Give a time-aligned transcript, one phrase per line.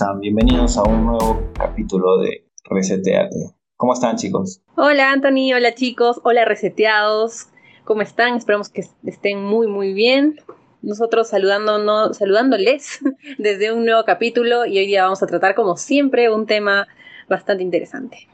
[0.00, 0.20] reseteados, ¿cómo están?
[0.20, 3.54] Bienvenidos a un nuevo capítulo de Reseteate.
[3.76, 4.62] ¿Cómo están, chicos?
[4.76, 5.52] Hola, Anthony.
[5.54, 6.20] Hola, chicos.
[6.24, 7.48] Hola, reseteados.
[7.84, 8.36] ¿Cómo están?
[8.36, 10.36] Esperamos que estén muy, muy bien.
[10.82, 13.00] Nosotros saludándonos, saludándoles
[13.38, 16.88] desde un nuevo capítulo y hoy día vamos a tratar, como siempre, un tema
[17.28, 18.28] bastante interesante.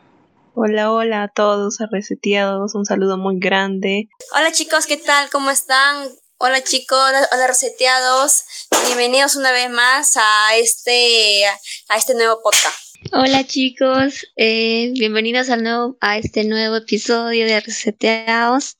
[0.55, 4.09] Hola, hola a todos, a reseteados, un saludo muy grande.
[4.37, 5.29] Hola chicos, ¿qué tal?
[5.31, 6.07] ¿Cómo están?
[6.39, 6.99] Hola chicos,
[7.33, 8.45] hola reseteados,
[8.85, 11.47] bienvenidos una vez más a este,
[11.89, 12.77] a este nuevo podcast.
[13.15, 18.77] Hola chicos, eh, bienvenidos al nuevo, a este nuevo episodio de Reseteados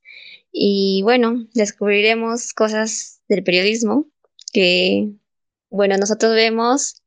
[0.53, 4.05] y bueno, descubriremos cosas del periodismo
[4.53, 5.13] que,
[5.71, 7.03] bueno, nosotros vemos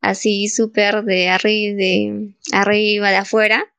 [0.00, 3.72] así súper de, arri de arriba, de afuera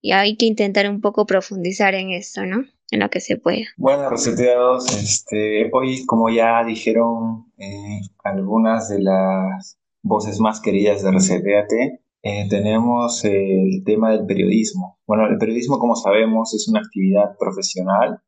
[0.00, 2.64] y hay que intentar un poco profundizar en esto, ¿no?
[2.90, 3.66] En lo que se pueda.
[3.76, 11.10] Bueno, reseteados, este, hoy como ya dijeron eh, algunas de las voces más queridas de
[11.10, 14.98] Reseteate, eh, tenemos el tema del periodismo.
[15.06, 18.20] Bueno, el periodismo, como sabemos, es una actividad profesional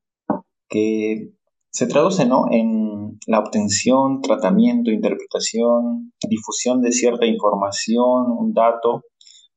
[0.68, 1.32] que
[1.70, 2.46] se traduce ¿no?
[2.50, 9.04] en la obtención, tratamiento, interpretación, difusión de cierta información, un dato,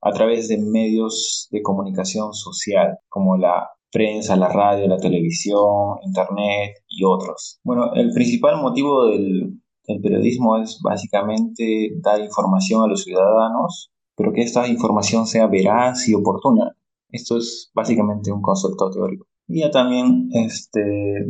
[0.02, 6.84] a través de medios de comunicación social, como la prensa, la radio, la televisión, internet
[6.90, 7.60] y otros.
[7.64, 9.60] Bueno, el principal motivo del,
[10.02, 16.16] periodismo es básicamente dar información a los ciudadanos, pero que esta información sea veraz y
[16.16, 16.76] oportuna.
[17.10, 19.28] Esto es básicamente un concepto teórico.
[19.48, 20.82] Y ya también este,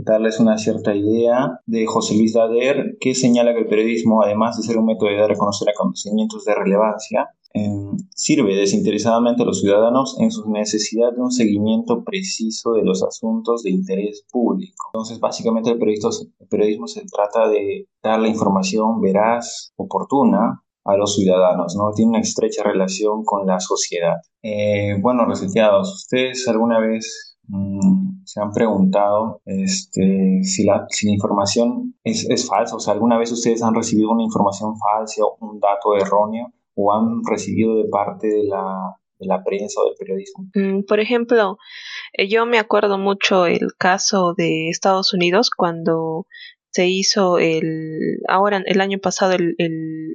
[0.06, 4.64] darles una cierta idea de José Luis Dader, que señala que el periodismo, además de
[4.64, 7.30] ser un método de dar a conocer acontecimientos de relevancia,
[8.16, 13.64] Sirve desinteresadamente a los ciudadanos en su necesidad de un seguimiento preciso de los asuntos
[13.64, 14.90] de interés público.
[14.94, 21.76] Entonces, básicamente el periodismo, se trata de dar la información veraz, oportuna a los ciudadanos,
[21.76, 21.92] ¿no?
[21.96, 24.18] Tiene una estrecha relación con la sociedad.
[24.42, 32.30] Eh, bueno, reseteados, ¿ustedes alguna vez mm, se han preguntado este, si, la, información es,
[32.30, 32.76] es falsa?
[32.76, 36.52] O sea, ¿alguna vez ustedes han recibido una información falsa o un dato erróneo?
[36.76, 40.46] O han recibido de parte de la, de la prensa o del periodismo?
[40.54, 41.58] Mm, por ejemplo,
[42.14, 46.26] eh, yo me acuerdo mucho el caso de Estados Unidos cuando
[46.72, 49.56] se hizo el ahora el año pasado el,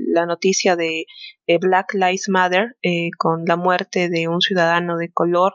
[0.09, 1.07] la noticia de
[1.47, 5.55] eh, Black Lives Matter eh, con la muerte de un ciudadano de color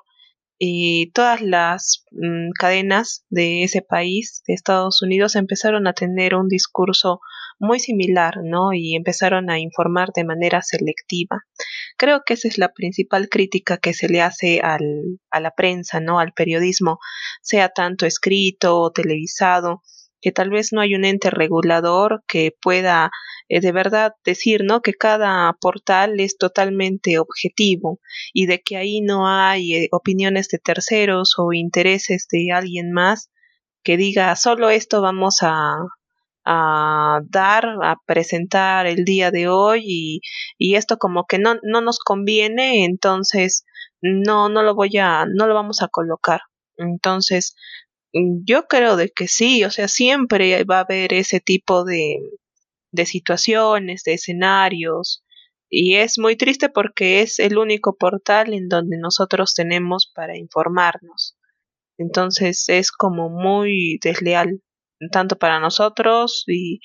[0.58, 6.48] y todas las mm, cadenas de ese país, de Estados Unidos, empezaron a tener un
[6.48, 7.20] discurso
[7.60, 8.74] muy similar, ¿no?
[8.74, 11.42] Y empezaron a informar de manera selectiva.
[11.98, 16.00] Creo que esa es la principal crítica que se le hace al, a la prensa,
[16.00, 16.20] ¿no?
[16.20, 17.00] Al periodismo,
[17.42, 19.82] sea tanto escrito o televisado,
[20.24, 23.12] que tal vez no hay un ente regulador que pueda
[23.50, 24.82] eh, de verdad decir, ¿no?
[24.82, 28.00] Que cada portal es totalmente objetivo
[28.34, 33.30] y de que ahí no hay eh, opiniones de terceros o intereses de alguien más
[33.84, 35.76] que diga solo esto vamos a,
[36.46, 40.22] a dar, a presentar el día de hoy y,
[40.58, 43.66] y esto como que no, no nos conviene, entonces
[44.02, 46.42] no, no lo voy a, no lo vamos a colocar.
[46.78, 47.56] Entonces,
[48.14, 52.20] yo creo de que sí, o sea, siempre va a haber ese tipo de,
[52.92, 55.24] de situaciones, de escenarios,
[55.76, 61.36] y es muy triste porque es el único portal en donde nosotros tenemos para informarnos.
[61.98, 64.62] Entonces es como muy desleal,
[65.12, 66.80] tanto para nosotros y,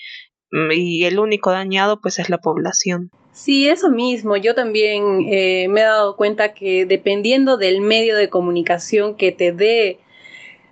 [0.74, 3.10] y el único dañado pues es la población.
[3.32, 4.38] Sí, eso mismo.
[4.38, 9.52] Yo también eh, me he dado cuenta que dependiendo del medio de comunicación que te
[9.52, 10.00] dé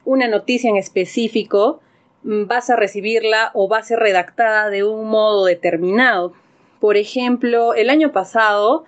[0.06, 1.80] una noticia en específico,
[2.26, 6.32] Mm, vas a recibirla o va a ser redactada de un modo determinado.
[6.80, 8.84] Por ejemplo, el año pasado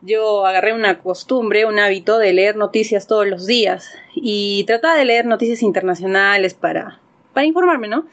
[0.00, 5.04] yo agarré una costumbre, un hábito de leer noticias todos los días y trataba de
[5.04, 7.00] leer noticias internacionales para,
[7.34, 8.06] para informarme, ¿no?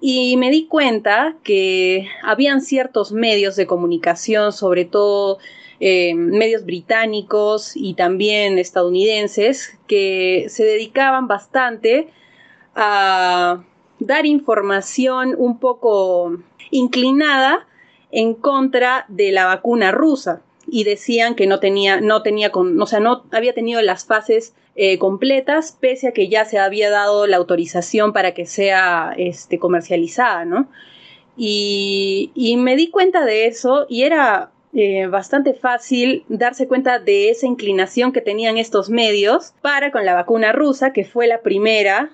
[0.00, 5.38] Y me di cuenta que habían ciertos medios de comunicación, sobre todo
[5.84, 12.06] eh, medios británicos y también estadounidenses, que se dedicaban bastante
[12.76, 13.64] a
[13.98, 16.38] dar información un poco
[16.70, 17.66] inclinada
[18.12, 23.00] en contra de la vacuna rusa y decían que no tenía, no tenía, o sea,
[23.00, 27.38] no había tenido las fases eh, completas, pese a que ya se había dado la
[27.38, 30.68] autorización para que sea este, comercializada, ¿no?
[31.36, 37.30] Y, y me di cuenta de eso y era eh, bastante fácil darse cuenta de
[37.30, 42.10] esa inclinación que tenían estos medios para con la vacuna rusa, que fue la primera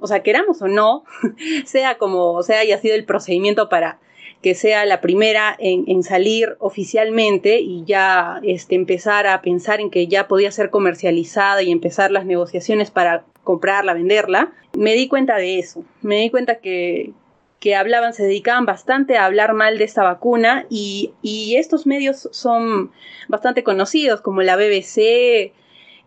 [0.00, 1.04] o sea, queramos o no,
[1.64, 3.98] sea como sea haya sido el procedimiento para
[4.42, 10.06] que sea la primera en, salir oficialmente y ya este, empezar a pensar en que
[10.06, 15.58] ya podía ser comercializada y empezar las negociaciones para comprarla, venderla, me di cuenta de
[15.58, 15.84] eso.
[16.00, 17.12] Me di cuenta que,
[17.60, 22.28] que hablaban, se dedicaban bastante a hablar mal de esta vacuna y, y estos medios
[22.32, 22.90] son
[23.28, 25.52] bastante conocidos como la BBC,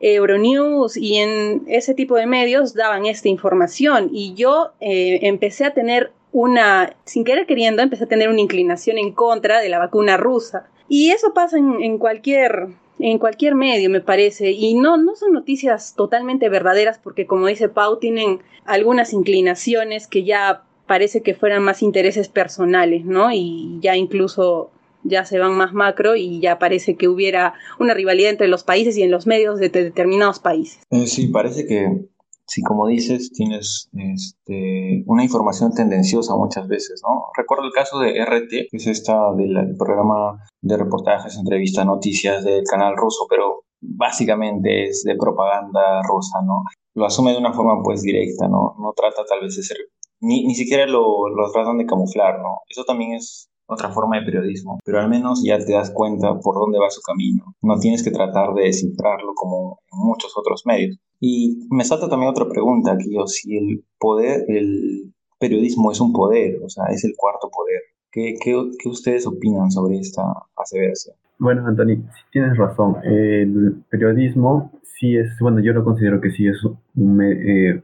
[0.04, 5.74] Euronews y en ese tipo de medios daban esta información y yo eh, empecé a
[5.74, 10.18] tener una, sin querer queriendo, empecé a tener una inclinación en contra de la vacuna
[10.18, 10.68] rusa.
[10.90, 12.70] Y eso pasa en, cualquier
[13.00, 14.52] en cualquier medio, me parece.
[14.52, 20.24] Y no, no son noticias totalmente verdaderas porque, como dice Pau, tienen algunas inclinaciones que
[20.24, 23.32] ya parece que fueran más intereses personales, ¿no?
[23.32, 24.72] Y ya incluso
[25.04, 28.98] ya se van más macro y ya parece que hubiera una rivalidad entre los países
[28.98, 30.82] y en los medios de determinados países.
[30.92, 32.08] Eh, sí, parece que,
[32.48, 37.26] sí, como dices, tienes este, una información tendenciosa muchas veces, ¿no?
[37.38, 42.64] Recuerdo el caso de RT, que es esta del programa de reportajes, entrevistas, noticias del
[42.64, 46.64] canal ruso, pero básicamente es de propaganda rusa, ¿no?
[46.96, 48.76] Lo asume de una forma pues directa, ¿no?
[48.80, 49.78] No trata tal vez de ser,
[50.24, 52.62] ni, ni siquiera lo, lo tratan de camuflar, ¿no?
[52.70, 56.56] Eso también es otra forma de periodismo, pero al menos ya te das cuenta por
[56.56, 57.56] dónde va su camino.
[57.62, 60.98] No tienes que tratar de descifrarlo como en muchos otros medios.
[61.20, 66.14] Y me salta también otra pregunta aquí, o si el poder, el periodismo es un
[66.14, 67.82] poder, o sea, es el cuarto poder.
[68.12, 70.24] ¿Qué, qué, qué ustedes opinan sobre esta
[70.56, 71.16] aseveración?
[71.40, 72.98] Bueno, Anthony, sí tienes razón.
[73.04, 76.58] El periodismo sí es, bueno, yo lo considero que sí es
[76.96, 77.82] un, eh,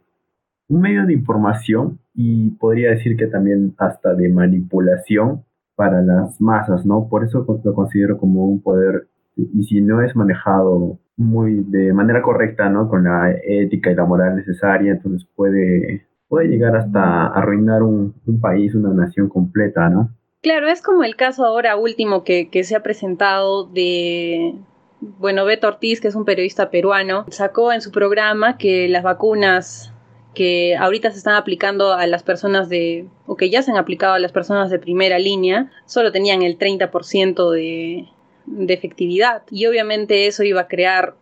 [0.70, 5.44] un medio de información y podría decir que también hasta de manipulación
[5.76, 7.08] para las masas, ¿no?
[7.10, 12.22] Por eso lo considero como un poder y si no es manejado muy de manera
[12.22, 12.88] correcta, ¿no?
[12.88, 18.74] Con la ética y la moral necesaria, entonces puede, puede llegar hasta arruinar un, país,
[18.76, 20.12] una nación completa, ¿no?
[20.42, 24.56] Claro, es como el caso ahora último que, que se ha presentado de,
[25.02, 29.94] bueno, Beto Ortiz, que es un periodista peruano, sacó en su programa que las vacunas
[30.34, 34.14] que ahorita se están aplicando a las personas de, o que ya se han aplicado
[34.14, 38.08] a las personas de primera línea, solo tenían el 30% de,
[38.46, 39.44] de efectividad.
[39.50, 41.16] Y obviamente eso iba a crear,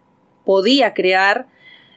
[0.46, 1.48] podía crear,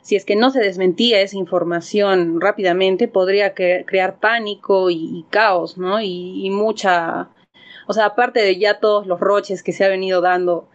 [0.02, 6.00] si es que no se desmentía esa información rápidamente, podría crear pánico y, caos, ¿no?
[6.00, 7.28] Y, y mucha,
[7.86, 10.68] o sea, aparte de ya todos los roches que se ha venido dando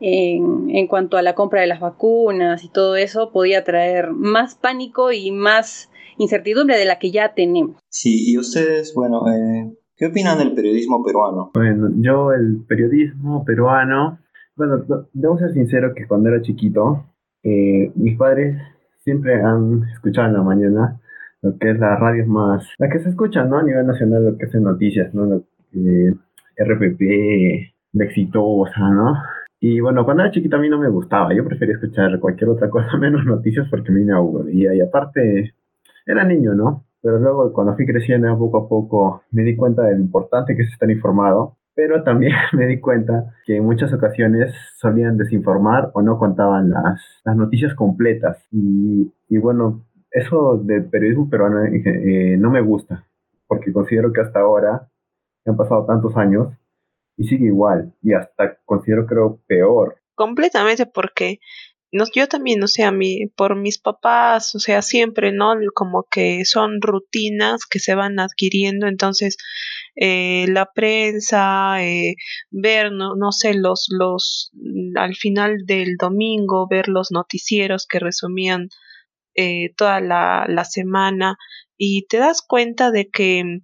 [0.00, 5.12] en, cuanto a la compra de las vacunas y todo eso podía traer más pánico
[5.12, 7.76] y más incertidumbre de la que ya tenemos.
[7.88, 11.50] Sí, y ustedes, bueno, eh, ¿qué opinan del periodismo peruano?
[11.54, 14.18] Bueno, yo el periodismo peruano,
[14.56, 17.04] bueno, debo ser sincero que cuando era chiquito,
[17.42, 18.56] eh, mis padres
[19.04, 21.00] siempre han escuchado en la mañana
[21.40, 23.58] lo que es la radio más, la que se escucha, ¿no?
[23.58, 25.24] A nivel nacional, lo que es noticias, ¿no?
[25.24, 26.14] Lo que,
[26.56, 27.00] RPP,
[27.92, 29.14] de exitosa, ¿no?
[29.60, 32.70] Y bueno, cuando era chiquita a mí no me gustaba, yo prefería escuchar cualquier otra
[32.70, 35.54] cosa menos noticias porque a mí me aburría y aparte
[36.06, 36.84] era niño, ¿no?
[37.02, 40.62] Pero luego cuando fui creciendo poco a poco me di cuenta de lo importante que
[40.62, 46.02] es estar informado, pero también me di cuenta que en muchas ocasiones solían desinformar o
[46.02, 48.36] no contaban las, las noticias completas.
[48.50, 53.04] Y, y, bueno, eso del periodismo peruano eh, no me gusta,
[53.46, 54.88] porque considero que hasta ahora,
[55.46, 56.48] han pasado tantos años,
[57.18, 60.00] y sigue igual y hasta considero creo peor.
[60.14, 61.40] Completamente porque
[61.90, 65.54] no, yo también, o sea, mi, por mis papás, o sea, siempre, ¿no?
[65.74, 69.38] Como que son rutinas que se van adquiriendo, entonces
[69.96, 72.16] eh, la prensa, eh,
[72.50, 74.52] ver, no, no sé, los, los,
[74.96, 78.68] al final del domingo, ver los noticieros que resumían
[79.34, 81.38] eh, toda la, la semana
[81.78, 83.60] y te das cuenta de que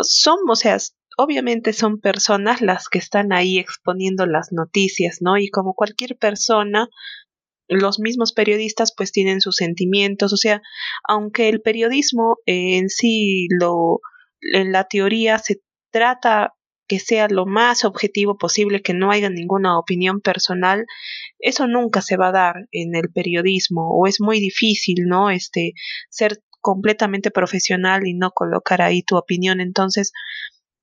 [0.00, 0.78] son, o sea,
[1.22, 5.38] obviamente son personas las que están ahí exponiendo las noticias, ¿no?
[5.38, 6.88] Y como cualquier persona,
[7.68, 10.60] los mismos periodistas pues tienen sus sentimientos, o sea,
[11.08, 14.00] aunque el periodismo en sí lo
[14.40, 15.60] en la teoría se
[15.92, 16.54] trata
[16.88, 20.86] que sea lo más objetivo posible, que no haya ninguna opinión personal,
[21.38, 25.30] eso nunca se va a dar en el periodismo o es muy difícil, ¿no?
[25.30, 25.74] Este
[26.08, 29.60] ser completamente profesional y no colocar ahí tu opinión.
[29.60, 30.12] Entonces,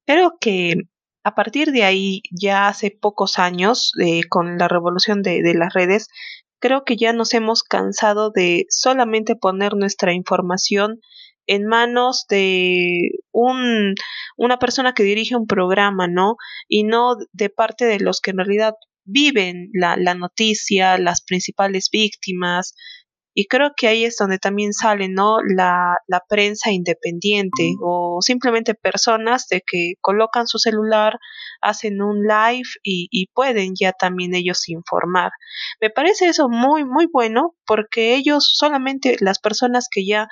[0.07, 0.75] Creo que
[1.23, 5.73] a partir de ahí, ya hace pocos años, eh, con la revolución de, de las
[5.73, 6.07] redes,
[6.59, 11.01] creo que ya nos hemos cansado de solamente poner nuestra información
[11.45, 13.95] en manos de un,
[14.37, 16.35] una persona que dirige un programa, ¿no?
[16.69, 18.73] Y no de parte de los que en realidad
[19.03, 22.73] viven la, la noticia, las principales víctimas,
[23.39, 25.37] Y creo que ahí es donde también sale, ¿no?
[25.43, 31.19] La, la prensa independiente o simplemente personas de que colocan su celular,
[31.61, 35.29] hacen un live y, y pueden ya también ellos informar.
[35.79, 40.27] Me parece eso muy, muy bueno porque ellos solamente las personas que ya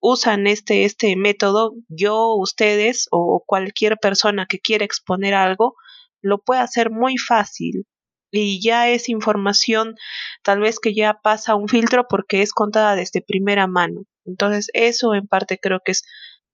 [0.00, 5.76] usan este, este método, yo, ustedes o cualquier persona que quiera exponer algo,
[6.20, 7.86] lo puede hacer muy fácil
[8.32, 9.94] y ya es información
[10.42, 14.04] tal vez que ya pasa un filtro porque es contada desde primera mano.
[14.24, 16.02] Entonces eso en parte creo que es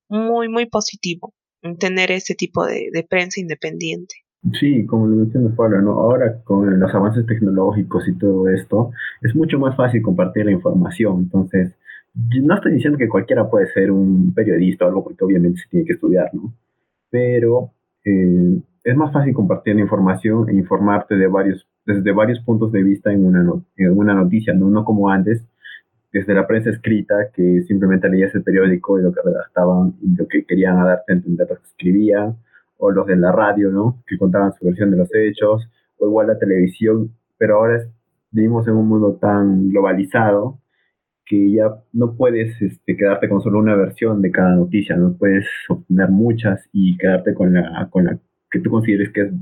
[0.09, 1.33] muy, muy positivo
[1.79, 4.17] tener ese tipo de, prensa independiente.
[4.59, 5.93] Sí, como lo mencionó Pablo, ¿no?
[5.93, 8.93] ahora con los avances tecnológicos y todo esto,
[9.23, 11.19] es mucho más fácil compartir la información.
[11.19, 11.75] Entonces,
[12.15, 15.87] no estoy diciendo que cualquiera puede ser un periodista o algo, porque obviamente se tiene
[15.87, 16.53] que estudiar, ¿no?
[17.11, 17.73] Pero
[18.05, 22.83] eh, es más fácil compartir la información e informarte de varios, desde varios puntos de
[22.83, 23.40] vista en una,
[23.76, 24.68] en una noticia, ¿no?
[24.68, 25.42] no como antes,
[26.12, 30.28] desde la prensa escrita, que simplemente leías el periódico y lo que redactaban y lo
[30.28, 32.37] que querían darte a entender lo que escribían,
[32.76, 34.02] o los de la radio, ¿no?
[34.07, 35.66] que contaban su versión de los hechos,
[35.99, 37.80] o igual la televisión, pero ahora
[38.33, 40.59] vivimos en un mundo tan globalizado
[41.25, 45.47] que ya no puedes este, quedarte con solo una versión de cada noticia, no puedes
[45.71, 48.18] obtener muchas y quedarte con la, con la
[48.50, 49.33] que tú consideres que es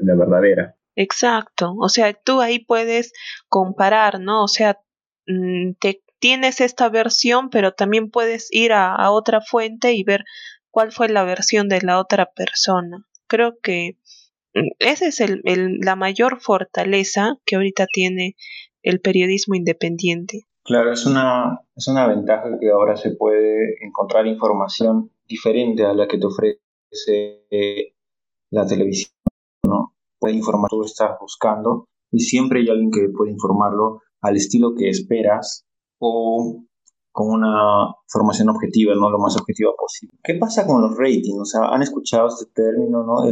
[0.00, 0.74] la verdadera.
[0.96, 3.12] Exacto, o sea, tú ahí puedes
[3.48, 4.44] comparar, ¿no?
[4.44, 4.78] O sea,
[5.26, 10.24] mm, te, tienes esta versión, pero también puedes ir a, otra fuente y ver
[10.70, 13.04] cuál fue la versión de la otra persona.
[13.26, 13.98] Creo que
[14.54, 15.42] mm, esa es el,
[15.80, 18.36] la mayor fortaleza que ahorita tiene
[18.82, 20.46] el periodismo independiente.
[20.64, 26.06] Claro, es una, es una ventaja que ahora se puede encontrar información diferente a la
[26.06, 27.96] que te ofrece
[28.50, 29.12] la televisión,
[29.64, 29.91] ¿no?
[30.22, 34.72] Puede informar lo que estás buscando y siempre hay alguien que puede informarlo al estilo
[34.78, 35.64] que esperas
[35.98, 36.62] o
[37.10, 39.10] con una formación objetiva, ¿no?
[39.10, 40.16] Lo más objetiva posible.
[40.22, 41.40] ¿Qué pasa con los ratings?
[41.40, 43.28] O sea, han escuchado este término, ¿no?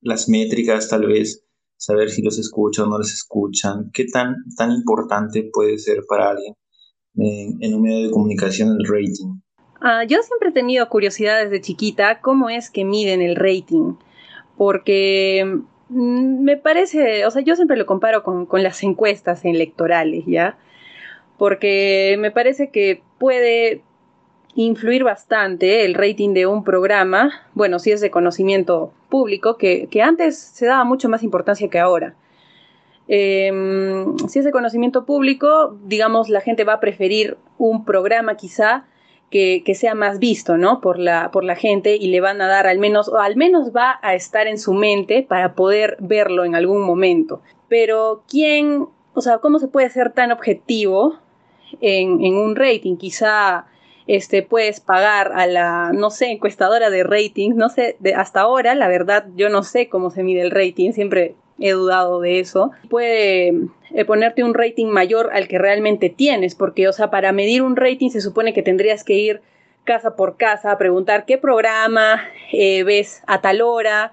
[0.00, 1.44] las métricas, tal vez,
[1.76, 3.90] saber si los escuchan o no les escuchan.
[3.92, 6.54] ¿Qué tan, tan importante puede ser para alguien
[7.16, 9.42] en, un medio de comunicación el rating?
[9.82, 13.96] Ah, yo siempre he tenido curiosidad desde chiquita cómo es que miden el rating
[14.56, 15.60] porque
[15.92, 20.56] me parece, o sea, yo siempre lo comparo con, las encuestas electorales, ¿ya?
[21.38, 23.82] Porque me parece que puede
[24.54, 30.38] influir bastante el rating de un programa, bueno, si es de conocimiento público, que, antes
[30.38, 32.14] se daba mucho más importancia que ahora.
[33.08, 38.84] Em, si es de conocimiento público, digamos, la gente va a preferir un programa quizá
[39.32, 40.80] que, sea más visto, ¿no?
[40.80, 43.72] Por la, por la gente y le van a dar al menos, o al menos
[43.74, 47.40] va a estar en su mente para poder verlo en algún momento.
[47.68, 51.16] Pero ¿quién, o sea, cómo se puede ser tan objetivo
[51.80, 52.96] en, en un rating?
[52.96, 53.66] Quizá
[54.06, 58.74] este, puedes pagar a la, no sé, encuestadora de rating, no sé, de, hasta ahora,
[58.74, 62.72] la verdad, yo no sé cómo se mide el rating, siempre he dudado de eso.
[62.90, 63.52] Puede
[63.94, 67.76] eh, ponerte un rating mayor al que realmente tienes, porque, o sea, para medir un
[67.76, 69.42] rating se supone que tendrías que ir
[69.84, 72.20] casa por casa a preguntar qué programa
[72.52, 74.12] eh, ves a tal hora.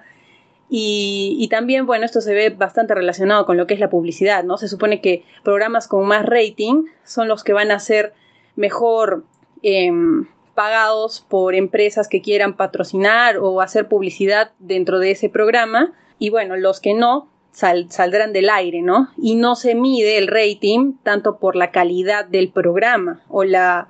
[0.72, 4.58] Y, también, bueno, esto se ve bastante relacionado con lo que es la publicidad, ¿no?
[4.58, 8.14] Se supone que programas con más rating son los que van a ser
[8.56, 9.24] mejor
[9.64, 15.92] em, pagados por empresas que quieran patrocinar o hacer publicidad dentro de ese programa.
[16.20, 19.10] Y bueno, los que no, saldrán del aire, ¿no?
[19.18, 23.90] Y no se mide el rating tanto por la calidad del programa o la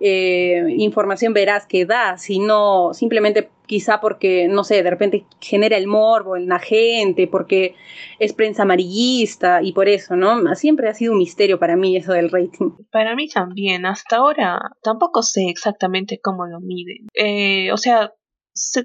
[0.00, 5.86] eh, información veraz que da, sino simplemente quizá porque, no sé, de repente genera el
[5.86, 7.74] morbo en la gente, porque
[8.18, 10.54] es prensa amarillista y por eso, ¿no?
[10.54, 12.72] Siempre ha sido un misterio para mí eso del rating.
[12.90, 17.06] Para mí también, hasta ahora tampoco sé exactamente cómo lo miden.
[17.14, 18.12] Eh, o sea,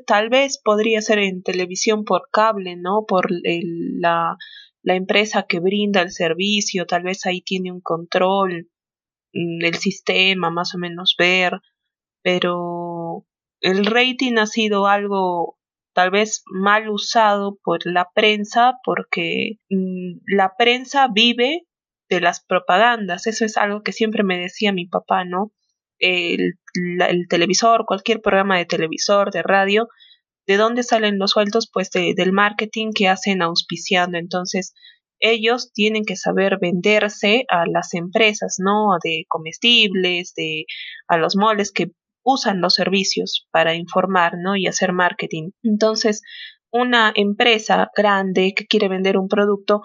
[0.05, 3.05] tal vez podría ser en televisión por cable, ¿no?
[3.07, 4.37] Por la,
[4.81, 8.69] la empresa que brinda el servicio, tal vez ahí tiene un control
[9.31, 11.59] del sistema, más o menos ver,
[12.23, 13.25] pero
[13.61, 15.57] el rating ha sido algo
[15.93, 21.67] tal vez mal usado por la prensa porque mm, la prensa vive
[22.09, 25.51] de las propagandas, eso es algo que siempre me decía mi papá, ¿no?
[25.99, 26.58] el,
[27.29, 29.87] televisor, cualquier programa de televisor, de radio,
[30.47, 31.69] ¿de dónde salen los sueldos?
[31.71, 34.17] Pues del marketing que hacen auspiciando.
[34.17, 34.73] Entonces,
[35.19, 38.97] ellos tienen que saber venderse a las empresas, ¿no?
[39.03, 40.65] De comestibles, de
[41.07, 41.91] a los moles que
[42.23, 44.55] usan los servicios para informar, ¿no?
[44.55, 45.51] Y hacer marketing.
[45.63, 46.21] Entonces,
[46.71, 49.81] una empresa grande que quiere vender un producto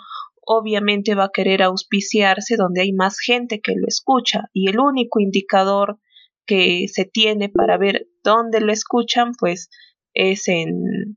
[0.46, 5.20] obviamente va a querer auspiciarse donde hay más gente que lo escucha y el único
[5.20, 5.98] indicador
[6.46, 9.68] que se tiene para ver dónde lo escuchan pues
[10.14, 11.16] es en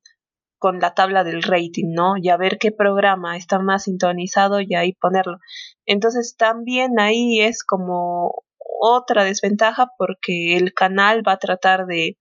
[0.60, 2.15] con la tabla del rating, ¿no?
[2.19, 5.38] Y a ver qué programa está más sintonizado y ahí ponerlo.
[5.86, 8.43] Entonces también ahí es como
[8.81, 12.17] otra desventaja porque el canal va a tratar de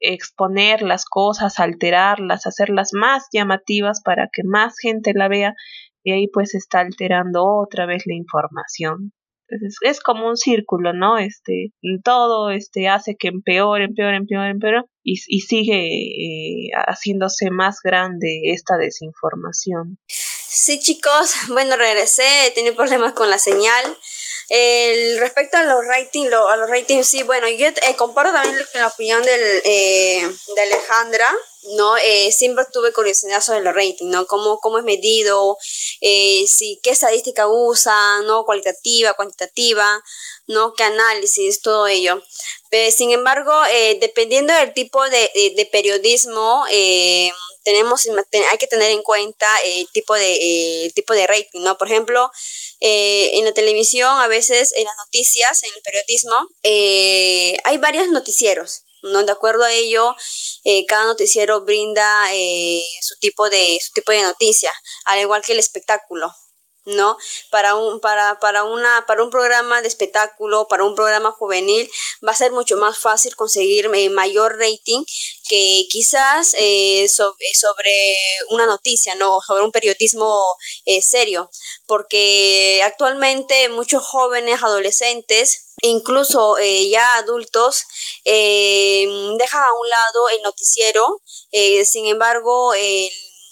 [0.00, 5.54] exponer las cosas, alterarlas, hacerlas más llamativas para que más gente la vea
[6.02, 9.12] y ahí pues está alterando otra vez la información.
[9.50, 11.18] Entonces es como un círculo, ¿no?
[11.18, 11.72] Este,
[12.04, 18.52] todo este hace que empeore, empeore, empeore, empeore y, y sigue eh, haciéndose más grande
[18.52, 19.98] esta desinformación.
[20.52, 23.96] Sí, chicos, bueno, regresé, tiene problemas con la señal.
[24.48, 28.88] El, respecto a los ratings, a los ratings, sí, bueno, yo eh, comparto también la
[28.88, 31.28] opinión del, eh, de Alejandra,
[31.76, 31.96] ¿no?
[31.98, 34.26] Eh, siempre tuve curiosidad sobre los ratings, ¿no?
[34.26, 35.56] Cómo, cómo es medido,
[36.00, 38.44] eh, si, qué estadística usan, ¿no?
[38.44, 40.02] Cualitativa, cuantitativa,
[40.46, 40.74] ¿no?
[40.74, 42.22] Qué análisis, todo ello.
[42.70, 48.06] Pero, sin embargo, eh, dependiendo del tipo de, de periodismo, eh, tenemos,
[48.50, 51.76] hay que tener en cuenta el tipo de, el tipo de rating, ¿no?
[51.76, 52.30] Por ejemplo,
[52.80, 58.08] eh, en la televisión, a veces en las noticias, en el periodismo, eh, hay varios
[58.08, 59.22] noticieros, ¿no?
[59.24, 60.14] De acuerdo a ello,
[60.64, 62.26] eh, cada noticiero brinda
[63.00, 64.72] su, tipo de, su tipo de noticia,
[65.04, 66.32] al igual que el espectáculo,
[66.96, 67.16] ¿no?
[67.50, 71.90] Para un, para, para, una, para un programa de espectáculo, para un programa juvenil,
[72.26, 75.04] va a ser mucho más fácil conseguir eh, mayor rating
[75.48, 78.16] que quizás eh, sobre,
[78.50, 79.40] una noticia, ¿no?
[79.46, 81.50] Sobre un periodismo eh, serio,
[81.86, 87.84] porque actualmente muchos jóvenes, adolescentes, incluso ya adultos,
[88.24, 91.22] dejan a un lado el noticiero,
[91.84, 93.10] sin embargo, el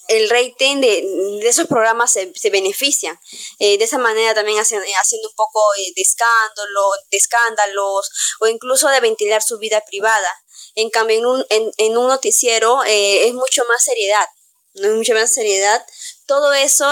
[0.08, 3.20] el rating de, esos programas se, se beneficia.
[3.58, 8.48] Eh, de esa manera también haciendo, haciendo un poco eh, de escándalo, de escándalos o
[8.48, 10.28] incluso de ventilar su vida privada.
[10.74, 11.44] En cambio, en un,
[11.76, 14.26] en, un noticiero eh, es mucho más seriedad,
[14.74, 15.84] es mucha más seriedad.
[16.26, 16.90] Todo eso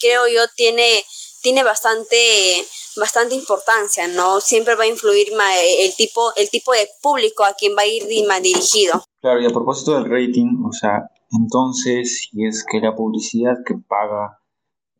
[0.00, 1.04] creo yo tiene,
[1.42, 4.40] tiene bastante bastante importancia, ¿no?
[4.40, 8.06] Siempre va a influir el tipo, el tipo de público a quien va a ir
[8.06, 9.04] dirigido.
[9.20, 13.74] Claro, y a propósito del rating, o sea, entonces, si es que la publicidad que
[13.76, 14.38] paga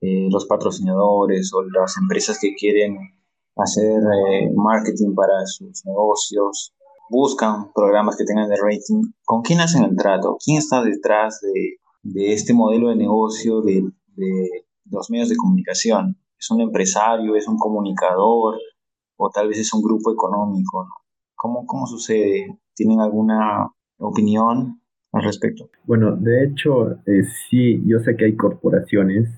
[0.01, 2.99] eh, los patrocinadores o las empresas que quieren
[3.57, 6.75] hacer eh, marketing para sus negocios
[7.09, 10.37] buscan programas que tengan de rating, ¿con quién hacen el trato?
[10.45, 13.83] ¿Quién está detrás de, este modelo de negocio de,
[14.91, 16.19] los medios de comunicación?
[16.39, 17.37] ¿Es un empresario?
[17.37, 18.57] ¿Es un comunicador?
[19.17, 20.89] ¿O tal vez es un grupo económico?
[21.35, 22.59] ¿Cómo, ¿Cómo sucede?
[22.75, 24.83] ¿Tienen alguna opinión?
[25.15, 25.71] Al respecto?
[25.85, 29.29] Bueno, de hecho, eh, sí, yo sé que hay corporaciones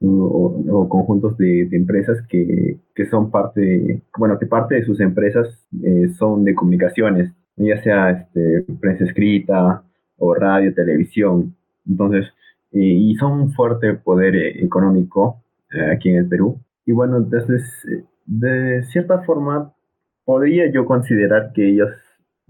[0.00, 6.08] o, conjuntos de, empresas que, que, son parte, bueno, que parte de sus empresas eh,
[6.18, 9.82] son de comunicaciones, ya sea este, prensa escrita
[10.18, 11.56] o radio, televisión.
[11.88, 12.26] Entonces,
[12.70, 15.42] y son un fuerte poder eh, económico
[15.92, 16.60] aquí en el Perú.
[16.86, 17.62] Y bueno, entonces,
[18.26, 19.72] de cierta forma,
[20.24, 21.90] podría yo considerar que ellos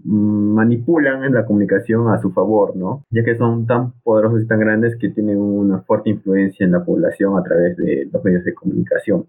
[0.03, 3.05] manipulan en la comunicación a su favor, ¿no?
[3.09, 6.83] Ya que son tan poderosos y tan grandes que tienen una fuerte influencia en la
[6.83, 9.27] población a través de los medios de comunicación.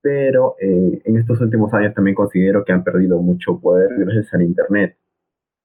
[0.00, 4.42] Pero eh, en estos últimos años también considero que han perdido mucho poder gracias al
[4.42, 4.96] Internet,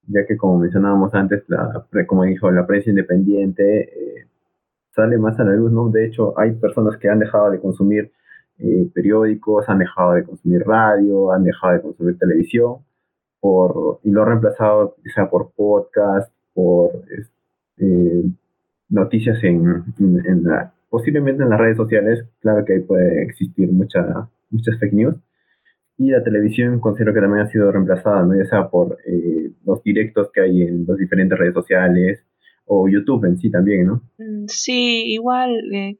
[0.08, 4.26] ya que como mencionábamos antes, la, como dijo, la prensa independiente eh,
[4.90, 5.88] sale más a la luz, ¿no?
[5.90, 8.12] De hecho, hay personas que han dejado de consumir
[8.58, 12.78] eh, periódicos, han dejado de consumir radio, han dejado de consumir televisión,
[14.02, 18.24] y lo ha reemplazado sea por podcast, por este,
[18.88, 19.84] noticias en,
[20.88, 25.16] posiblemente en las redes sociales, claro que ahí puede existir mucha, muchas fake news.
[25.96, 28.34] Y la televisión considero que también ha sido reemplazada, ¿no?
[28.34, 32.24] ya sea por eh, los directos que hay en las diferentes redes sociales
[32.66, 34.02] o YouTube en sí también, ¿no?
[34.18, 35.96] Mm, sí, igual eh,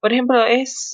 [0.00, 0.92] por ejemplo, es,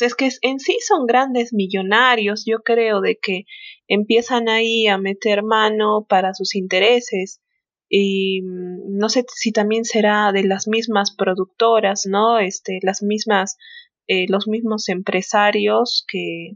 [0.00, 3.44] es que en sí son grandes millonarios, yo creo, de que
[3.88, 7.40] empiezan ahí a meter mano para sus intereses
[7.88, 12.38] y mm, no sé si también será de las mismas productoras, ¿no?
[12.38, 13.58] Este, las mismas,
[14.06, 16.52] eh, los mismos empresarios que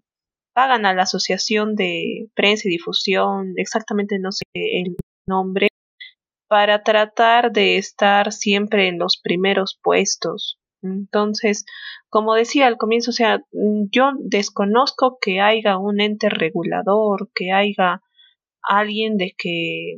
[0.55, 4.97] pagan a la asociación de prensa y difusión, exactamente no sé el
[5.29, 5.69] nombre,
[6.49, 10.56] para tratar de estar siempre en los primeros puestos.
[10.83, 11.65] Entonces,
[12.09, 17.53] como decía al comienzo, o sea, mm, yo desconozco que haya un ente regulador, que
[17.53, 18.03] haya
[18.63, 19.97] alguien de que,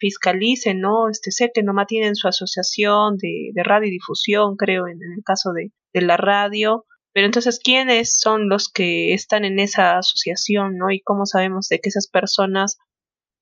[0.00, 1.08] fiscalicen, ¿no?
[1.10, 6.00] Este, sé que nomás tienen su asociación de, radiodifusión, creo, en, el caso de, de
[6.00, 10.90] la radio, pero entonces, ¿quiénes son los que están en esa asociación, ¿no?
[10.90, 12.78] Y cómo sabemos de que esas personas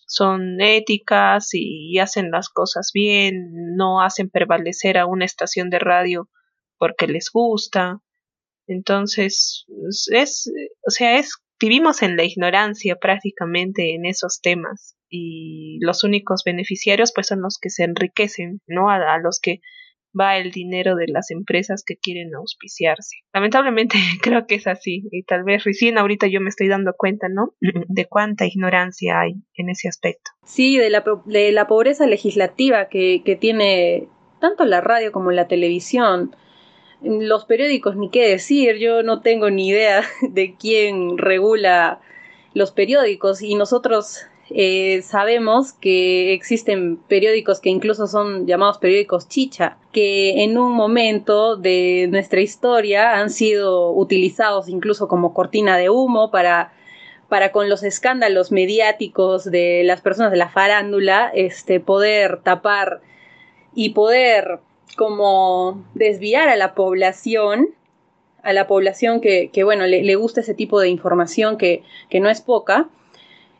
[0.07, 6.29] son éticas y hacen las cosas bien, no hacen prevalecer a una estación de radio
[6.78, 8.00] porque les gusta.
[8.66, 9.64] Entonces,
[10.12, 10.50] es,
[10.86, 17.12] o sea, es, vivimos en la ignorancia prácticamente en esos temas y los únicos beneficiarios
[17.14, 18.90] pues son los que se enriquecen, ¿no?
[18.90, 19.60] a los que
[20.18, 23.18] va el dinero de las empresas que quieren auspiciarse.
[23.32, 27.28] Lamentablemente creo que es así y tal vez recién ahorita yo me estoy dando cuenta,
[27.28, 27.54] ¿no?
[27.60, 30.30] De cuánta ignorancia hay en ese aspecto.
[30.44, 34.08] Sí, de la, de la pobreza legislativa que, que tiene
[34.40, 36.34] tanto la radio como la televisión.
[37.02, 42.00] Los periódicos, ni qué decir, yo no tengo ni idea de quién regula
[42.54, 49.76] los periódicos y nosotros eh, sabemos que existen periódicos que incluso son llamados periódicos chicha,
[49.92, 56.30] que en un momento de nuestra historia han sido utilizados incluso como cortina de humo
[56.30, 56.72] para
[57.28, 63.02] para con los escándalos mediáticos de las personas de la farándula, este, poder tapar
[63.74, 64.61] y poder
[64.96, 67.68] como desviar a la población,
[68.42, 72.20] a la población que, que bueno, le, le, gusta ese tipo de información que, que
[72.20, 72.88] no es poca,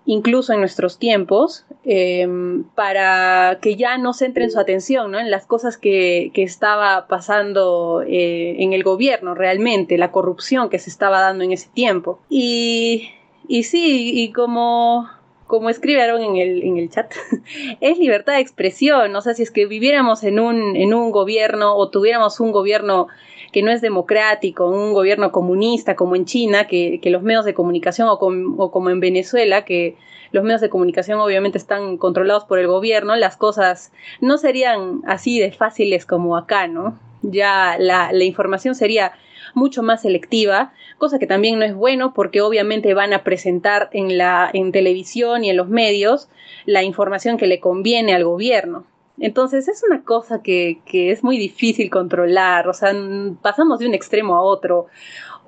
[0.09, 5.21] incluso en nuestros tiempos, em, para que ya no centren su atención ¿no?
[5.21, 10.79] en las cosas que, que estaba pasando eh, en el gobierno realmente, la corrupción que
[10.79, 12.21] se estaba dando en ese tiempo.
[12.31, 13.11] Y,
[13.49, 15.11] y sí, y como,
[15.49, 17.13] como escribieron en el, en el chat,
[17.81, 21.75] es libertad de expresión, o sea, si es que viviéramos en un, en un gobierno
[21.75, 23.09] o tuviéramos un gobierno
[23.51, 27.55] que no es democrático, un gobierno comunista como en China, que, que los medios de
[27.55, 29.97] comunicación, o, o, como en Venezuela, que
[30.33, 35.41] los medios de comunicación obviamente están controlados por el gobierno, las cosas no serían así
[35.41, 36.99] de fáciles como acá, ¿no?
[37.23, 39.13] Ya la, la información sería
[39.55, 44.19] mucho más selectiva, cosa que también no es bueno porque obviamente van a presentar en
[44.19, 46.29] la en televisión y en los medios
[46.67, 48.85] la información que le conviene al gobierno.
[49.21, 52.95] Entonces es una cosa que, que es muy difícil controlar, o sea,
[53.43, 54.87] pasamos de un extremo a otro.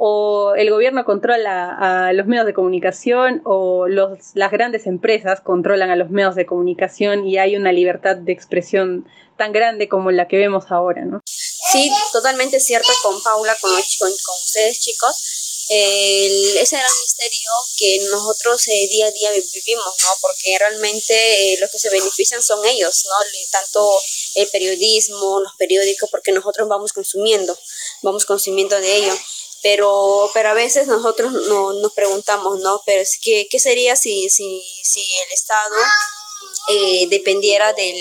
[0.02, 5.90] O el gobierno controla a los medios de comunicación o los, las grandes empresas controlan
[5.90, 10.26] a los medios de comunicación y hay una libertad de expresión tan grande como la
[10.26, 11.20] que vemos ahora, ¿no?
[11.26, 18.88] Sí, totalmente cierto con Paula, con, ustedes chicos el, ese gran misterio que nosotros eh,
[18.90, 20.08] día a día vivimos, ¿no?
[20.22, 23.12] Porque realmente eh, los que se benefician son ellos, ¿no?
[23.52, 24.00] Tanto
[24.36, 27.56] el periodismo, los periódicos, porque nosotros vamos consumiendo,
[28.02, 29.12] vamos consumiendo de ello.
[29.62, 32.80] Pero, pero a veces nosotros no, nos preguntamos, ¿no?
[32.86, 35.76] Pero ¿qué, qué sería si, si, si el Estado
[36.68, 37.96] eh, dependiera del,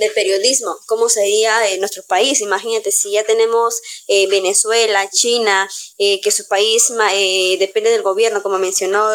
[0.00, 2.40] del periodismo, cómo sería eh, nuestro país.
[2.40, 8.42] Imagínate, si ya tenemos eh, Venezuela, China, eh, que su país eh, depende del gobierno,
[8.42, 9.08] como mencionó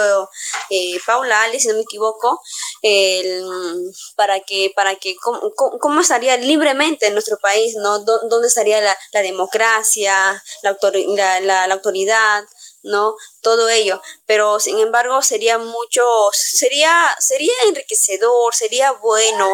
[0.70, 2.42] eh, Paula Ali, si no me equivoco,
[4.16, 8.00] para que, para que cómo, cómo, estaría libremente en nuestro país, ¿no?
[8.00, 12.44] ¿Dónde estaría la, la democracia, la, autor, la, la autoridad?
[12.86, 13.16] ¿No?
[13.42, 19.50] Todo ello, pero sin embargo sería mucho, sería, sería enriquecedor, sería bueno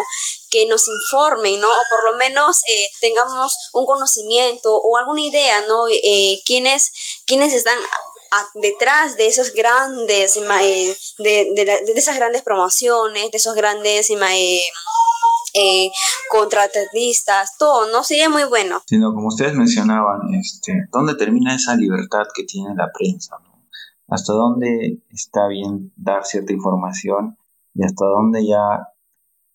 [0.49, 1.67] que nos informen, ¿no?
[1.67, 5.87] O por lo menos eh, tengamos un conocimiento o alguna idea, ¿no?
[5.87, 6.91] Eh, ¿quiénes,
[7.25, 7.79] quiénes están
[8.55, 14.09] detrás de esos grandes, eh, de, de, de, esas grandes promociones, de esos grandes
[15.53, 15.89] eh,
[16.29, 18.03] contratistas, todo, ¿no?
[18.03, 18.81] Sería muy bueno.
[18.85, 23.37] Sino como ustedes mencionaban, este, ¿dónde termina esa libertad que tiene la prensa?
[23.43, 23.51] ¿no?
[24.07, 27.37] ¿Hasta dónde está bien dar cierta información
[27.73, 28.87] y hasta dónde ya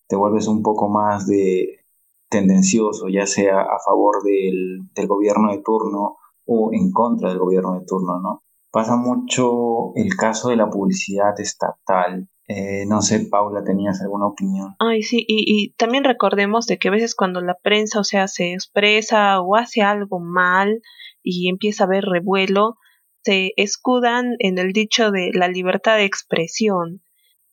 [0.07, 1.85] te vuelves un poco más de
[2.29, 7.73] tendencioso, ya sea a favor del, del gobierno de turno o en contra del gobierno
[7.73, 8.43] de turno, ¿no?
[8.71, 12.27] Pasa mucho el caso de la publicidad estatal.
[12.47, 14.75] Eh, no sé, Paula, ¿tenías alguna opinión?
[14.79, 18.27] Ay, sí, y, y también recordemos de que a veces cuando la prensa, o sea,
[18.27, 20.81] se expresa o hace algo mal
[21.21, 22.77] y empieza a haber revuelo,
[23.23, 27.01] se escudan en el dicho de la libertad de expresión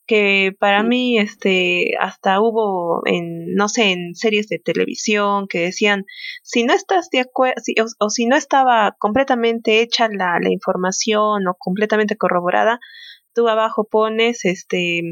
[0.07, 6.04] que para mí este hasta hubo en no sé en series de televisión que decían
[6.42, 10.50] si no estás de acuerdo si, o, o, si no estaba completamente hecha la, la
[10.50, 12.80] información o completamente corroborada
[13.35, 15.03] tú abajo pones este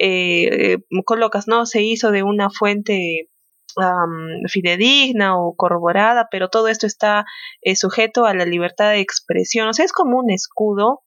[0.00, 3.28] eh, colocas no se hizo de una fuente
[3.76, 7.24] um, fidedigna o corroborada pero todo esto está
[7.62, 9.68] eh, sujeto a la libertad de expresión.
[9.68, 11.02] O sea es como un escudo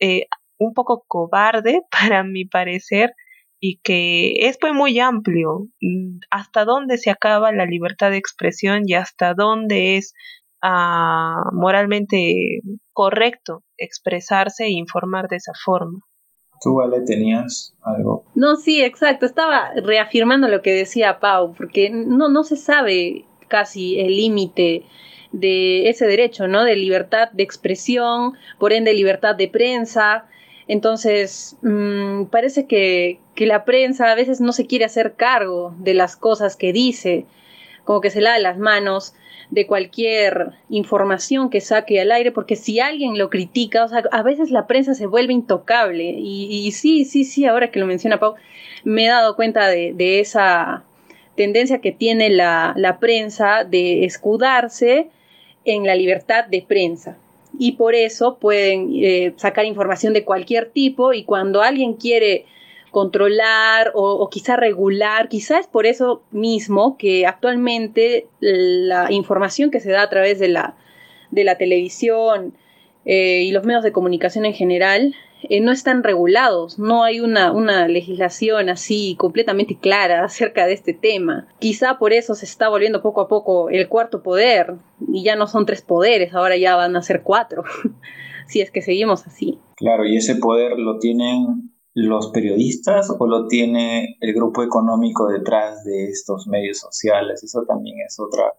[0.00, 0.26] eh,
[0.58, 3.14] un poco cobarde, para mi parecer,
[3.60, 5.68] y que es pues muy amplio.
[5.80, 10.14] Mm, hasta dónde se acaba la libertad de expresión y hasta dónde es
[10.62, 12.60] moralmente
[12.92, 16.00] correcto expresarse e informar de esa forma.
[16.62, 18.24] ¿Tú, Vale, tenías algo?
[18.34, 19.24] No, sí, exacto.
[19.24, 24.84] Estaba reafirmando lo que decía Pau, porque no, no se sabe casi el límite
[25.32, 26.64] de ese derecho, ¿no?
[26.64, 30.26] De libertad de expresión, por ende libertad de prensa.
[30.68, 35.94] Entonces, mmm, parece que, que, la prensa a veces no se quiere hacer cargo de
[35.94, 37.26] las cosas que dice,
[37.84, 39.14] como que se lava las manos
[39.50, 44.22] de cualquier información que saque al aire, porque si alguien lo critica, o sea, a
[44.22, 46.14] veces la prensa se vuelve intocable.
[46.16, 48.36] Y, sí, sí, sí, ahora que lo menciona Pau,
[48.84, 50.84] me he dado cuenta de, esa
[51.36, 55.08] tendencia que tiene la, la, prensa de escudarse
[55.64, 57.16] en la libertad de prensa.
[57.58, 62.46] Y por eso pueden eh, sacar información de cualquier tipo y cuando alguien quiere
[62.90, 69.90] controlar o, quizá regular, quizá es por eso mismo que actualmente la información que se
[69.90, 70.76] da a través de la,
[71.30, 72.54] de la televisión
[73.04, 75.14] eh, y los medios de comunicación en general
[75.48, 80.92] eh, no están regulados, no hay una, una legislación así completamente clara acerca de este
[80.92, 81.48] tema.
[81.58, 84.74] Quizá por eso se está volviendo poco a poco el cuarto poder
[85.12, 87.64] y ya no son tres poderes, ahora ya van a ser cuatro,
[88.46, 89.58] si es que seguimos así.
[89.76, 95.84] Claro, y ese poder lo tienen los periodistas o lo tiene el grupo económico detrás
[95.84, 97.42] de estos medios sociales.
[97.42, 98.52] Eso también es otra,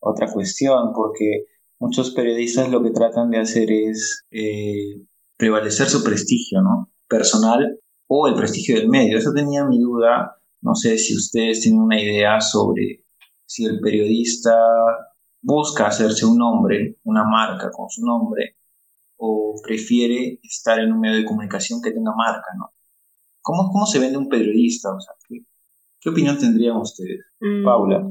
[0.00, 1.46] otra cuestión, porque
[1.80, 5.02] muchos periodistas lo que tratan de hacer es eh,
[5.36, 6.90] prevalecer su prestigio ¿no?
[7.08, 9.18] personal o el prestigio del medio.
[9.18, 10.36] Eso tenía mi duda.
[10.60, 13.04] No sé si ustedes tienen una idea sobre
[13.46, 14.54] si el periodista
[15.40, 18.57] busca hacerse un nombre, una marca con su nombre,
[19.18, 22.72] o prefiere estar en un medio de comunicación que tenga marca, ¿no?
[23.42, 24.94] ¿Cómo, cómo se vende un periodista?
[24.94, 25.40] O sea, ¿qué,
[26.00, 27.20] qué opinión tendrían ustedes?
[27.40, 28.06] Mm, Paula.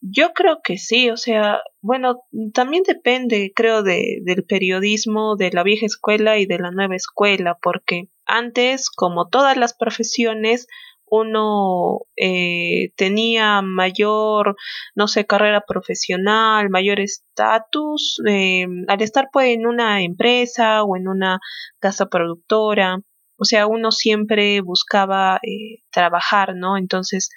[0.00, 5.62] Yo creo que sí, o sea, bueno, también depende, creo, de, del periodismo de la
[5.62, 10.66] vieja escuela y de la nueva escuela, porque antes, como todas las profesiones,
[11.08, 14.56] uno eh, tenía mayor,
[14.94, 21.08] no sé, carrera profesional, mayor estatus eh, al estar pues en una empresa o en
[21.08, 21.38] una
[21.78, 22.98] casa productora.
[23.38, 26.76] O sea, uno siempre buscaba eh, trabajar, ¿no?
[26.78, 27.30] Entonces,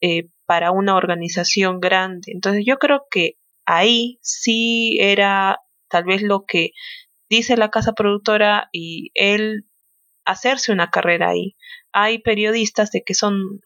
[0.00, 2.32] eh, para una organización grande.
[2.32, 5.58] Entonces, yo creo que ahí sí era
[5.88, 6.70] tal vez lo que
[7.30, 9.66] dice la casa productora y él
[10.24, 11.56] hacerse una carrera ahí
[11.92, 13.60] hay periodistas de que son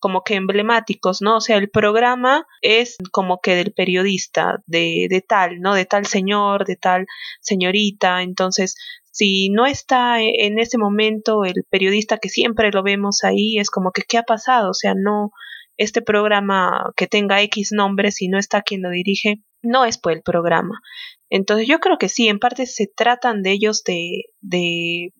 [0.00, 1.38] como que emblemáticos, ¿no?
[1.38, 5.74] O sea, el programa es como que del periodista, de, de tal, ¿no?
[5.74, 7.06] De tal señor, de tal
[7.40, 8.22] señorita.
[8.22, 8.76] Entonces,
[9.10, 13.70] si no está e, en ese momento el periodista que siempre lo vemos ahí, es
[13.70, 14.70] como que, ¿qué ha pasado?
[14.70, 15.32] O sea, no,
[15.76, 20.12] este programa que tenga X nombre, si no está quien lo dirige, no es por
[20.12, 20.80] el programa.
[21.28, 25.12] Entonces, yo creo que sí, en parte se tratan de ellos de, de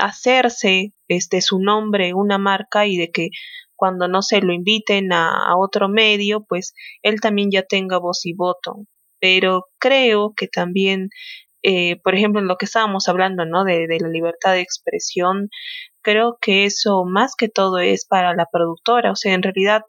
[0.00, 3.28] hacerse este su nombre una marca y de que
[3.76, 8.34] cuando no se lo inviten a, otro medio pues él también ya tenga voz y
[8.34, 8.86] voto.
[9.20, 11.10] Pero creo que también
[11.62, 15.48] eh, por ejemplo en lo que estábamos hablando no de, de la libertad de expresión
[16.02, 19.12] creo que eso más que todo es para la productora.
[19.12, 19.82] O sea en realidad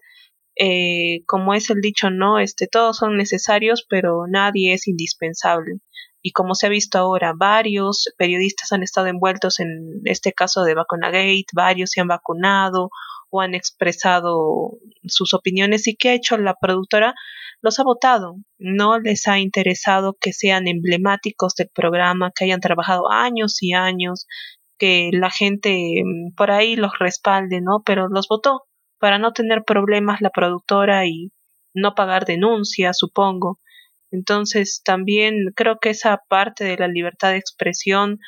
[0.59, 5.81] eh, como es el dicho no este todos son necesarios pero nadie es indispensable
[6.21, 10.75] y como se ha visto ahora, varios periodistas han estado envueltos en este caso de
[10.75, 12.89] Vacunagate, varios se han vacunado
[13.29, 14.71] o han expresado
[15.05, 17.13] sus opiniones y ¿qué ha hecho la productora?
[17.61, 23.09] Los ha votado, no les ha interesado que sean emblemáticos del programa, que hayan trabajado
[23.11, 24.27] años y años,
[24.77, 27.81] que la gente mm, por ahí los respalde, ¿no?
[27.85, 28.63] Pero los votó
[28.99, 31.31] para no tener problemas la productora y
[31.73, 33.59] no pagar denuncias, supongo.
[34.11, 38.19] Entonces también creo que esa parte de la libertad de expresión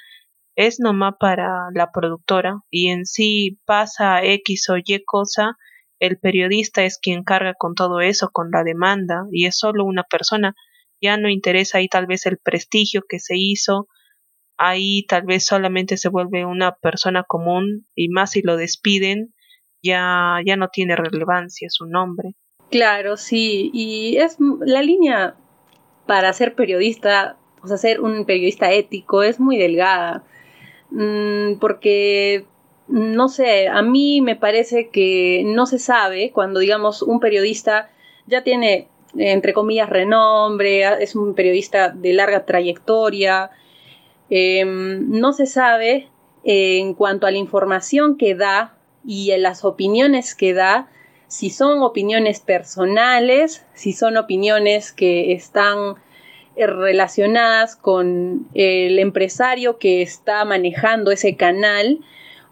[0.55, 5.55] es nomás para la productora y en sí pasa X o Y cosa,
[5.99, 10.03] el periodista es quien carga con todo eso, con la demanda y es solo una
[10.03, 10.55] persona.
[11.01, 13.87] Ya no interesa ahí tal vez el prestigio que se hizo,
[14.57, 19.33] ahí tal vez solamente se vuelve una persona común y más si lo despiden,
[19.81, 22.35] ya, ya no tiene relevancia su nombre.
[22.69, 25.35] Claro, sí, y es la línea
[26.09, 30.23] para ser periodista, o sea, ser un periodista ético es muy delgada.
[30.89, 32.45] Mm, porque,
[32.87, 37.91] no sé, a mí me parece que no se sabe cuando, digamos, un periodista
[38.25, 38.87] ya tiene,
[39.19, 43.51] entre comillas, renombre, es un periodista de larga trayectoria,
[44.31, 46.07] em, no se sabe
[46.43, 50.89] en cuanto a la información que da y en las opiniones que da,
[51.29, 55.95] si son opiniones personales, si son opiniones que están
[56.55, 61.99] eh, relacionadas con el empresario que está manejando ese canal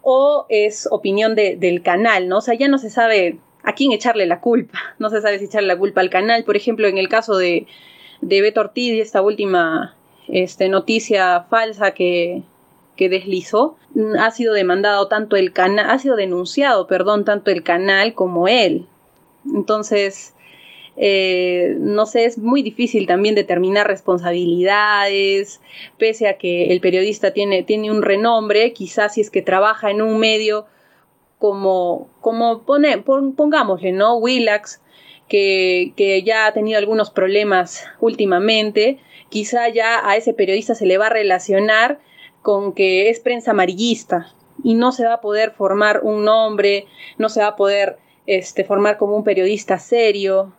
[0.00, 2.38] o es opinión del canal, ¿no?
[2.38, 5.46] O sea, ya no se sabe a quién echarle la culpa, no se sabe si
[5.46, 7.66] echarle la culpa al canal, por ejemplo, en el caso de,
[8.20, 9.96] de Beto Ortiz y esta última
[10.28, 12.44] este, noticia falsa que,
[12.98, 13.76] que deslizó,
[14.18, 18.86] ha sido demandado tanto el canal, ha sido denunciado, perdón, tanto el canal como él.
[19.54, 20.34] Entonces,
[20.96, 25.60] eh, no sé, es muy difícil también determinar responsabilidades,
[25.96, 30.02] pese a que el periodista tiene, tiene un renombre, quizás si es que trabaja en
[30.02, 30.66] un medio
[31.38, 34.16] como, como pongámosle, ¿no?
[34.16, 34.82] Willax,
[35.28, 40.98] que, que ya ha tenido algunos problemas últimamente, quizá ya a ese periodista se le
[40.98, 42.00] va a relacionar
[42.42, 46.86] con que es prensa amarillista y no se va a poder formar un nombre,
[47.18, 50.52] no se va a poder este, formar como un periodista serio,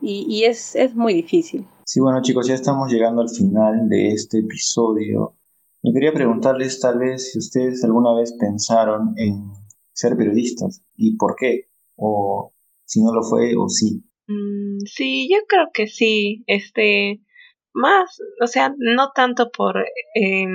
[0.00, 1.66] y, es, es muy difícil.
[1.84, 5.36] Sí, bueno chicos, ya estamos llegando al final de este episodio.
[5.82, 9.50] Y quería preguntarles tal vez si ustedes alguna vez pensaron en
[9.92, 12.52] ser periodistas y por qué, o
[12.84, 14.04] si no lo fue o sí.
[14.26, 17.22] Mm, sí, yo creo que sí, este,
[17.72, 19.78] más, o sea, no tanto por,
[20.14, 20.46] eh,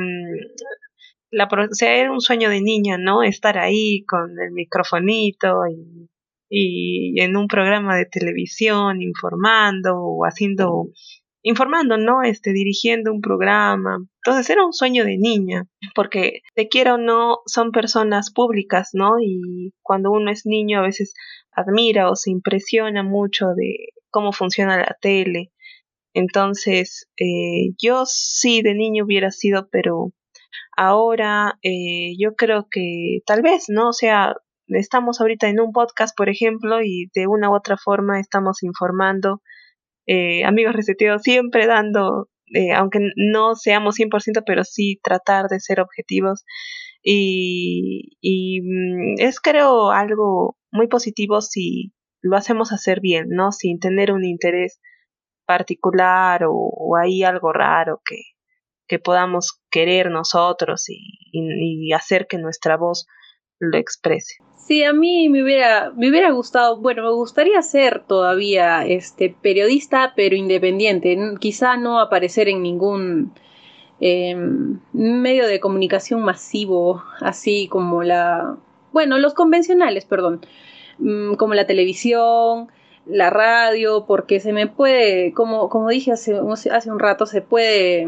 [1.31, 3.23] la, o sea, era un sueño de niña, ¿no?
[3.23, 6.09] Estar ahí con el microfonito y
[6.49, 10.89] y en un programa de televisión informando o haciendo
[11.41, 12.23] informando, ¿no?
[12.23, 13.97] Este, dirigiendo un programa.
[14.23, 19.19] Entonces era un sueño de niña, porque te quiero o no, son personas públicas, ¿no?
[19.21, 21.13] Y cuando uno es niño a veces
[21.51, 25.51] admira o se impresiona mucho de cómo funciona la tele.
[26.15, 30.13] Entonces, eh, yo sí de niño hubiera sido, pero
[30.77, 33.89] ahora eh, yo creo que tal vez, ¿no?
[33.89, 34.33] O sea,
[34.67, 39.41] estamos ahorita en un podcast, por ejemplo, y de una u otra forma estamos informando,
[40.07, 45.81] eh, amigos reseteados, siempre dando, eh, aunque no seamos 100%, pero sí tratar de ser
[45.81, 46.45] objetivos.
[47.03, 53.51] Y, y mm, es creo algo muy positivo si lo hacemos hacer bien, ¿no?
[53.51, 54.79] Sin tener un interés
[55.45, 58.17] particular o, o ahí algo raro que,
[58.87, 63.07] que podamos querer nosotros y hacer que nuestra voz
[63.59, 64.35] lo exprese.
[64.57, 70.13] Sí, a mí me hubiera, me hubiera gustado, bueno, me gustaría ser todavía este periodista,
[70.15, 71.15] pero independiente.
[71.39, 73.33] Quizá no aparecer en ningún
[73.99, 78.57] em, medio de comunicación masivo, así como la,
[78.91, 80.41] bueno, los convencionales, perdón,
[80.97, 82.69] mm, como la televisión,
[83.05, 88.07] la radio, porque se me puede, como, como dije hace, un rato, se puede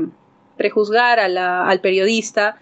[0.58, 2.60] prejuzgar al periodista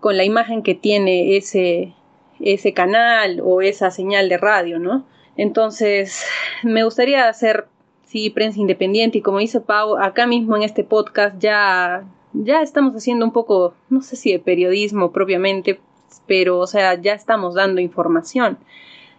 [0.00, 1.94] con la imagen que tiene ese,
[2.40, 5.06] ese canal o esa señal de radio, ¿no?
[5.36, 6.24] Entonces,
[6.62, 7.66] me gustaría hacer,
[8.06, 12.94] sí, prensa independiente y como dice Pau, acá mismo en este podcast ya, ya estamos
[12.94, 15.80] haciendo un poco, no sé si de periodismo propiamente,
[16.26, 18.58] pero, o sea, ya estamos dando información.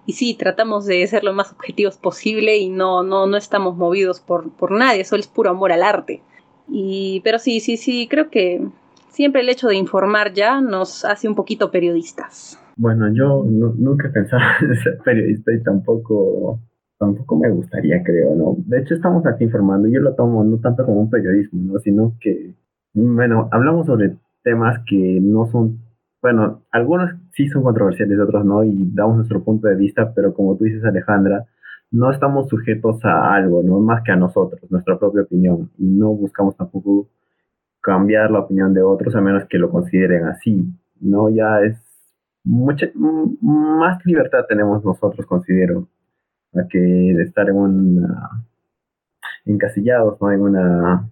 [0.06, 4.20] Y sí, tratamos de ser lo más objetivos posible y no, no, no estamos movidos
[4.20, 6.22] por, por nadie, eso es puro amor al arte.
[6.68, 8.68] Y, pero sí, sí, sí, creo que
[9.10, 12.60] siempre el hecho de informar ya nos hace un poquito periodistas.
[12.78, 16.60] Bueno, yo nunca he pensado en ser periodista y tampoco,
[17.00, 18.56] tampoco me gustaría, creo, ¿no?
[18.66, 21.80] De hecho, estamos aquí informando, yo lo tomo no tanto como un periodismo, ¿no?
[21.80, 22.54] Sino que,
[22.94, 25.80] bueno, hablamos sobre temas que no son,
[26.26, 30.58] bueno, algunos sí son controversiales, otros no, y damos nuestro punto de vista, pero como
[30.58, 31.46] tú dices, Alejandra,
[31.92, 33.80] no estamos sujetos a algo, ¿no?
[33.80, 37.08] Más que a nosotros, nuestra propia opinión, y no buscamos tampoco
[37.80, 40.66] cambiar la opinión de otros a menos que lo consideren así,
[41.00, 41.30] ¿no?
[41.30, 41.78] Ya es
[42.44, 45.88] mucha más libertad tenemos nosotros, considero,
[46.56, 48.48] a que estar en una
[49.46, 50.32] encasillados ¿no?
[50.32, 51.08] en una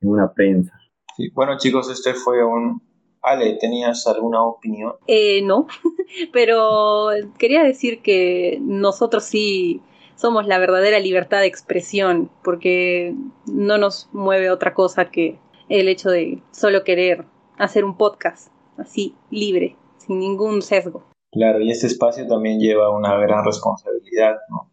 [0.00, 0.76] en una prensa.
[1.16, 2.82] Sí, bueno chicos, este fue un
[3.26, 4.92] Ale, ¿tenías alguna opinión?
[5.08, 5.66] Eh, no,
[6.32, 7.08] pero
[7.38, 9.82] quería decir que nosotros sí
[10.14, 13.16] somos la verdadera libertad de expresión, porque
[13.46, 17.24] no nos mueve otra cosa que el hecho de solo querer
[17.58, 21.02] hacer un podcast así libre, sin ningún sesgo.
[21.32, 24.70] Claro, y este espacio también lleva una gran responsabilidad, ¿no?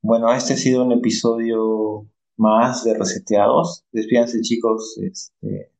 [0.00, 2.06] Bueno, este ha sido un episodio
[2.38, 3.84] más de Reseteados.
[3.92, 5.72] Despídense chicos, este,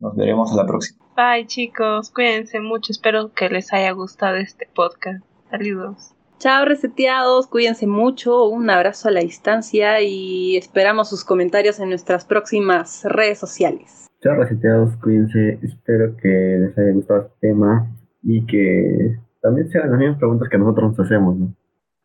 [0.00, 1.04] nos veremos a la próxima.
[1.16, 5.24] Bye chicos, cuídense mucho, espero que les haya gustado este podcast.
[5.50, 6.14] Saludos.
[6.38, 12.24] Chao reseteados, cuídense mucho, un abrazo a la distancia y esperamos sus comentarios en nuestras
[12.24, 14.06] próximas redes sociales.
[14.22, 19.90] Chao reseteados, cuídense, espero que les haya gustado este tema y que también se hagan
[19.90, 21.54] las mismas preguntas que nosotros nos hacemos, ¿no?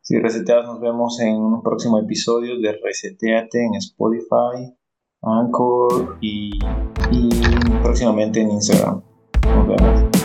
[0.01, 4.75] Sí, reseteados, nos vemos en un próximo episodio de Reseteate en Spotify,
[5.21, 6.59] Anchor y,
[7.11, 7.54] y
[7.85, 8.99] próximamente en Instagram.
[9.43, 10.24] Nos vemos.